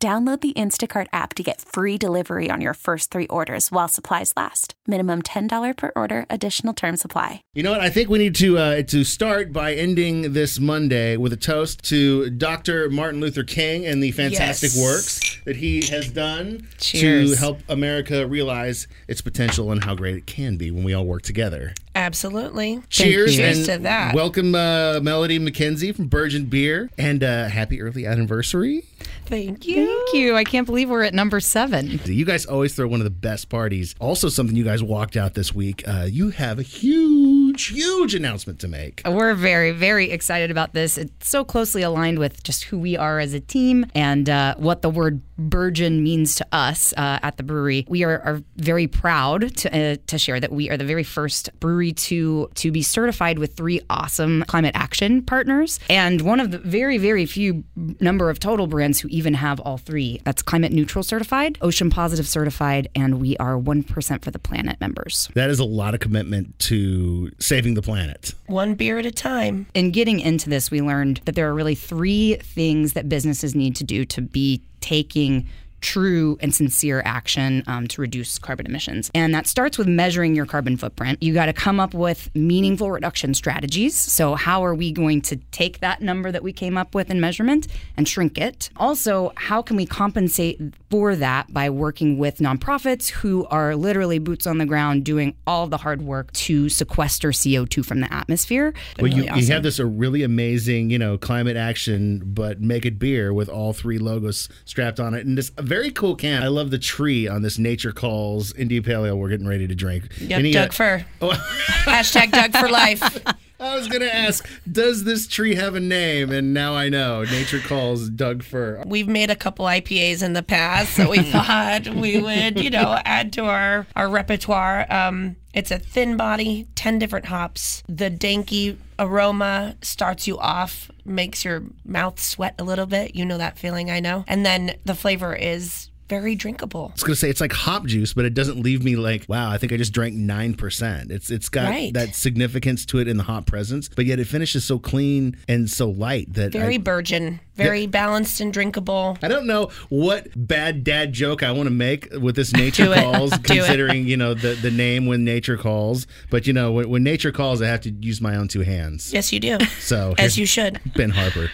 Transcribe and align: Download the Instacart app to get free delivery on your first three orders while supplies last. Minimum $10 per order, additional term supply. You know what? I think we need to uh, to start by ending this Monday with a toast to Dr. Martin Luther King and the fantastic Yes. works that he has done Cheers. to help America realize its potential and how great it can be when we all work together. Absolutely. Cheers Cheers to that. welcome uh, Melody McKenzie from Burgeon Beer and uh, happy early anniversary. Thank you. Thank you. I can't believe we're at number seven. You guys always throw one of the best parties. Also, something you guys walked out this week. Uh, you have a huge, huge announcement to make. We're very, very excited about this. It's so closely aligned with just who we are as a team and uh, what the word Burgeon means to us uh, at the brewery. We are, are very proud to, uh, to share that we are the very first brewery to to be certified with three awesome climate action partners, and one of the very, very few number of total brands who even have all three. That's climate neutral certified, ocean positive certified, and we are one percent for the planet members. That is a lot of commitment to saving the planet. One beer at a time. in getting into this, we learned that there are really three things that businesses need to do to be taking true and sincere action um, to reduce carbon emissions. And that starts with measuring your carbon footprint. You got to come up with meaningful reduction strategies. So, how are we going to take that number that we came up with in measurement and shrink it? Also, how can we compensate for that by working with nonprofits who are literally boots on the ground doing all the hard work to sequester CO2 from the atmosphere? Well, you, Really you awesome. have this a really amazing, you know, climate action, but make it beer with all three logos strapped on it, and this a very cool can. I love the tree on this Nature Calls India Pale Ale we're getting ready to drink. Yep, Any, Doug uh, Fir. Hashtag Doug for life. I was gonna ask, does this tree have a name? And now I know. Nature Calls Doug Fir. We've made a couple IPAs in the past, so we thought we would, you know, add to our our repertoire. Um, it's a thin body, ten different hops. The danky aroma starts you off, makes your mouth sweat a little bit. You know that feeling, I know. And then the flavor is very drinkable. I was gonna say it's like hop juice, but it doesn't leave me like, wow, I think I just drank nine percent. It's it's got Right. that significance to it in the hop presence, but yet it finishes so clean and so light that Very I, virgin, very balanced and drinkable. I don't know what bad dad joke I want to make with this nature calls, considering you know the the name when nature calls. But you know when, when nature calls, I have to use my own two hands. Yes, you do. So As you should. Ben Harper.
Download 0.00 0.40
the 0.40 0.52
Instacart 0.52 1.08
app 1.12 1.34
to 1.34 1.42
get 1.42 1.60
free 1.60 1.98
delivery 1.98 2.48
on 2.52 2.60
your 2.60 2.72
first 2.74 3.10
three 3.10 3.26
orders 3.26 3.72
while 3.72 3.88
supplies 3.88 4.32
last. 4.36 4.74
Minimum 4.86 5.22
$10 5.22 5.76
per 5.76 5.90
order, 5.96 6.24
additional 6.30 6.72
term 6.72 6.96
supply. 6.96 7.42
You 7.52 7.64
know 7.64 7.72
what? 7.72 7.80
I 7.80 7.90
think 7.90 8.08
we 8.08 8.18
need 8.18 8.36
to 8.36 8.58
uh, 8.58 8.82
to 8.82 9.02
start 9.02 9.52
by 9.52 9.74
ending 9.74 10.34
this 10.34 10.60
Monday 10.60 11.16
with 11.16 11.32
a 11.32 11.36
toast 11.36 11.82
to 11.86 12.30
Dr. 12.30 12.88
Martin 12.90 13.20
Luther 13.20 13.42
King 13.42 13.86
and 13.86 14.00
the 14.00 14.12
fantastic 14.12 14.70
Yes. 14.72 14.80
works 14.80 15.38
that 15.46 15.56
he 15.56 15.84
has 15.86 16.08
done 16.12 16.68
Cheers. 16.78 17.32
to 17.32 17.36
help 17.36 17.58
America 17.68 18.24
realize 18.24 18.86
its 19.08 19.20
potential 19.20 19.72
and 19.72 19.82
how 19.82 19.96
great 19.96 20.14
it 20.14 20.26
can 20.26 20.56
be 20.56 20.70
when 20.70 20.84
we 20.84 20.94
all 20.94 21.06
work 21.06 21.22
together. 21.22 21.74
Absolutely. 21.98 22.80
Cheers 22.90 23.34
Cheers 23.34 23.66
to 23.66 23.78
that. 23.78 24.14
welcome 24.14 24.54
uh, 24.54 25.00
Melody 25.02 25.40
McKenzie 25.40 25.92
from 25.92 26.06
Burgeon 26.06 26.44
Beer 26.44 26.88
and 26.96 27.24
uh, 27.24 27.48
happy 27.48 27.82
early 27.82 28.06
anniversary. 28.06 28.84
Thank 29.26 29.66
you. 29.66 29.84
Thank 29.84 30.14
you. 30.14 30.36
I 30.36 30.44
can't 30.44 30.64
believe 30.64 30.88
we're 30.88 31.02
at 31.02 31.12
number 31.12 31.40
seven. 31.40 32.00
You 32.04 32.24
guys 32.24 32.46
always 32.46 32.72
throw 32.76 32.86
one 32.86 33.00
of 33.00 33.04
the 33.04 33.10
best 33.10 33.48
parties. 33.48 33.96
Also, 33.98 34.28
something 34.28 34.54
you 34.54 34.62
guys 34.64 34.80
walked 34.80 35.16
out 35.16 35.34
this 35.34 35.52
week. 35.52 35.82
Uh, 35.88 36.06
you 36.08 36.30
have 36.30 36.60
a 36.60 36.62
huge, 36.62 37.66
huge 37.66 38.14
announcement 38.14 38.60
to 38.60 38.68
make. 38.68 39.02
We're 39.04 39.34
very, 39.34 39.72
very 39.72 40.12
excited 40.12 40.52
about 40.52 40.74
this. 40.74 40.98
It's 40.98 41.28
so 41.28 41.44
closely 41.44 41.82
aligned 41.82 42.20
with 42.20 42.44
just 42.44 42.64
who 42.64 42.78
we 42.78 42.96
are 42.96 43.18
as 43.18 43.34
a 43.34 43.40
team 43.40 43.86
and 43.94 44.30
uh, 44.30 44.54
what 44.56 44.82
the 44.82 44.90
word 44.90 45.20
Burgeon 45.38 46.02
means 46.02 46.34
to 46.36 46.46
us 46.52 46.92
uh, 46.96 47.20
at 47.22 47.36
the 47.36 47.42
brewery. 47.42 47.86
We 47.88 48.04
are, 48.04 48.20
are 48.20 48.42
very 48.56 48.86
proud 48.86 49.56
to, 49.58 49.92
uh, 49.92 49.96
to 50.08 50.18
share 50.18 50.40
that 50.40 50.52
we 50.52 50.68
are 50.68 50.76
the 50.76 50.84
very 50.84 51.04
first 51.04 51.50
brewery 51.60 51.92
to 51.92 52.50
to 52.56 52.72
be 52.72 52.82
certified 52.82 53.38
with 53.38 53.54
three 53.54 53.80
awesome 53.88 54.44
climate 54.48 54.72
action 54.74 55.22
partners, 55.22 55.78
and 55.88 56.22
one 56.22 56.40
of 56.40 56.50
the 56.50 56.58
very, 56.58 56.98
very 56.98 57.24
few 57.26 57.64
number 58.00 58.30
of 58.30 58.40
total 58.40 58.66
brands 58.66 58.98
who 59.00 59.08
even 59.08 59.34
have 59.34 59.60
all 59.60 59.78
three. 59.78 60.20
That's 60.24 60.42
climate 60.42 60.72
neutral 60.72 61.04
certified, 61.04 61.58
ocean 61.60 61.90
positive 61.90 62.26
certified, 62.26 62.88
and 62.94 63.20
we 63.20 63.36
are 63.38 63.56
one 63.56 63.82
percent 63.82 64.24
for 64.24 64.30
the 64.30 64.38
planet 64.38 64.80
members. 64.80 65.28
That 65.34 65.50
is 65.50 65.60
a 65.60 65.64
lot 65.64 65.94
of 65.94 66.00
commitment 66.00 66.58
to 66.60 67.30
saving 67.38 67.74
the 67.74 67.82
planet. 67.82 68.34
One 68.46 68.74
beer 68.74 68.98
at 68.98 69.06
a 69.06 69.10
time. 69.12 69.66
in 69.74 69.90
getting 69.92 70.20
into 70.20 70.50
this, 70.50 70.70
we 70.70 70.80
learned 70.80 71.20
that 71.24 71.34
there 71.34 71.48
are 71.48 71.54
really 71.54 71.74
three 71.74 72.36
things 72.36 72.94
that 72.94 73.08
businesses 73.08 73.54
need 73.54 73.76
to 73.76 73.84
do 73.84 74.04
to 74.06 74.20
be 74.20 74.62
taking 74.80 75.48
true 75.80 76.36
and 76.40 76.54
sincere 76.54 77.02
action 77.04 77.62
um, 77.66 77.86
to 77.88 78.00
reduce 78.00 78.38
carbon 78.38 78.66
emissions. 78.66 79.10
And 79.14 79.34
that 79.34 79.46
starts 79.46 79.78
with 79.78 79.86
measuring 79.86 80.34
your 80.34 80.46
carbon 80.46 80.76
footprint. 80.76 81.22
You 81.22 81.34
got 81.34 81.46
to 81.46 81.52
come 81.52 81.78
up 81.78 81.94
with 81.94 82.34
meaningful 82.34 82.90
reduction 82.90 83.34
strategies. 83.34 83.94
So, 83.96 84.34
how 84.34 84.64
are 84.64 84.74
we 84.74 84.92
going 84.92 85.22
to 85.22 85.36
take 85.36 85.80
that 85.80 86.02
number 86.02 86.32
that 86.32 86.42
we 86.42 86.52
came 86.52 86.76
up 86.76 86.94
with 86.94 87.10
in 87.10 87.20
measurement 87.20 87.68
and 87.96 88.08
shrink 88.08 88.38
it? 88.38 88.70
Also, 88.76 89.32
how 89.36 89.62
can 89.62 89.76
we 89.76 89.86
compensate 89.86 90.60
for 90.90 91.16
that 91.16 91.52
by 91.52 91.68
working 91.70 92.18
with 92.18 92.38
nonprofits 92.38 93.10
who 93.10 93.46
are 93.46 93.76
literally 93.76 94.18
boots 94.18 94.46
on 94.46 94.58
the 94.58 94.66
ground 94.66 95.04
doing 95.04 95.34
all 95.46 95.66
the 95.66 95.76
hard 95.78 96.02
work 96.02 96.32
to 96.32 96.68
sequester 96.68 97.30
CO2 97.30 97.84
from 97.84 98.00
the 98.00 98.12
atmosphere? 98.12 98.72
Well, 98.98 99.08
you, 99.08 99.16
Really 99.16 99.26
you 99.26 99.32
awesome. 99.32 99.52
have 99.52 99.62
this 99.62 99.78
a 99.78 99.86
really 99.86 100.22
amazing, 100.22 100.90
you 100.90 100.98
know, 100.98 101.18
climate 101.18 101.56
action, 101.56 102.22
but 102.24 102.60
make 102.60 102.86
it 102.86 102.98
beer 102.98 103.32
with 103.32 103.48
all 103.48 103.72
three 103.72 103.98
logos 103.98 104.48
strapped 104.64 104.98
on 105.00 105.14
it, 105.14 105.26
and 105.26 105.36
this 105.36 105.52
a 105.56 105.62
very 105.62 105.90
cool 105.90 106.16
can. 106.16 106.42
I 106.42 106.48
love 106.48 106.70
the 106.70 106.78
tree 106.78 107.28
on 107.28 107.42
this 107.42 107.58
Nature 107.58 107.92
Calls 107.92 108.54
India 108.54 108.82
Pale 108.82 109.06
Ale 109.06 109.18
we're 109.18 109.28
getting 109.28 109.46
ready 109.46 109.66
to 109.66 109.74
drink. 109.74 110.04
Yep, 110.18 110.38
Any, 110.38 110.52
Doug 110.52 110.70
uh, 110.70 110.72
Fir. 110.72 111.06
Hashtag 111.20 112.30
Doug 112.32 112.52
for 112.56 112.68
life. 112.68 113.02
I 113.60 113.74
was 113.74 113.88
gonna 113.88 114.06
ask, 114.06 114.48
does 114.70 115.02
this 115.02 115.26
tree 115.26 115.56
have 115.56 115.74
a 115.74 115.80
name? 115.80 116.30
And 116.30 116.54
now 116.54 116.74
I 116.74 116.88
know. 116.88 117.24
Nature 117.24 117.58
Calls 117.58 118.08
Doug 118.08 118.44
Fir. 118.44 118.84
We've 118.86 119.08
made 119.08 119.30
a 119.30 119.36
couple 119.36 119.66
IPAs 119.66 120.22
in 120.22 120.32
the 120.32 120.44
past, 120.44 120.94
so 120.94 121.10
we 121.10 121.22
thought 121.32 121.88
we 121.88 122.20
would, 122.20 122.60
you 122.62 122.70
know, 122.70 123.00
add 123.04 123.32
to 123.34 123.44
our 123.46 123.86
our 123.96 124.08
repertoire. 124.08 124.86
Um, 124.92 125.36
it's 125.52 125.72
a 125.72 125.78
thin 125.78 126.16
body, 126.16 126.68
ten 126.76 127.00
different 127.00 127.26
hops. 127.26 127.82
The 127.88 128.10
danky 128.10 128.76
aroma 128.96 129.76
starts 129.82 130.28
you 130.28 130.38
off, 130.38 130.90
makes 131.04 131.44
your 131.44 131.64
mouth 131.84 132.20
sweat 132.20 132.54
a 132.60 132.64
little 132.64 132.86
bit. 132.86 133.16
You 133.16 133.24
know 133.24 133.38
that 133.38 133.58
feeling, 133.58 133.90
I 133.90 133.98
know. 133.98 134.24
And 134.28 134.46
then 134.46 134.76
the 134.84 134.94
flavor 134.94 135.34
is 135.34 135.90
very 136.08 136.34
drinkable. 136.34 136.86
I 136.90 136.92
was 136.94 137.02
gonna 137.02 137.16
say 137.16 137.28
it's 137.30 137.40
like 137.40 137.52
hop 137.52 137.86
juice, 137.86 138.14
but 138.14 138.24
it 138.24 138.34
doesn't 138.34 138.60
leave 138.62 138.82
me 138.84 138.96
like, 138.96 139.24
wow, 139.28 139.50
I 139.50 139.58
think 139.58 139.72
I 139.72 139.76
just 139.76 139.92
drank 139.92 140.14
nine 140.14 140.54
percent. 140.54 141.10
It's 141.10 141.30
it's 141.30 141.48
got 141.48 141.68
Right. 141.70 141.92
that 141.94 142.14
significance 142.14 142.84
to 142.86 142.98
it 142.98 143.08
in 143.08 143.16
the 143.16 143.22
hop 143.24 143.46
presence, 143.46 143.88
but 143.88 144.06
yet 144.06 144.18
it 144.18 144.26
finishes 144.26 144.64
so 144.64 144.78
clean 144.78 145.36
and 145.48 145.68
so 145.68 145.88
light 145.90 146.32
that 146.34 146.52
Very 146.52 146.76
I, 146.76 146.78
virgin, 146.78 147.40
very 147.56 147.86
balanced 147.86 148.40
and 148.40 148.52
drinkable. 148.52 149.18
I 149.22 149.28
don't 149.28 149.46
know 149.46 149.70
what 149.88 150.28
bad 150.34 150.84
dad 150.84 151.12
joke 151.12 151.42
I 151.42 151.52
want 151.52 151.66
to 151.66 151.70
make 151.74 152.08
with 152.12 152.36
this 152.36 152.52
nature 152.64 152.92
calls, 152.94 153.36
considering 153.42 154.06
you 154.06 154.16
know 154.16 154.34
the 154.34 154.54
the 154.54 154.70
name 154.70 155.06
when 155.06 155.24
nature 155.24 155.56
calls. 155.56 156.06
But 156.30 156.46
you 156.46 156.52
know 156.52 156.72
when, 156.72 156.88
when 156.88 157.02
nature 157.02 157.32
calls, 157.32 157.60
I 157.62 157.66
have 157.66 157.80
to 157.82 157.90
use 157.90 158.20
my 158.20 158.36
own 158.36 158.48
two 158.48 158.60
hands. 158.62 159.12
Yes, 159.12 159.32
you 159.32 159.40
do. 159.40 159.58
So 159.80 160.14
As 160.18 160.38
you 160.38 160.46
should. 160.46 160.80
Ben 160.96 161.10
Harper. 161.10 161.50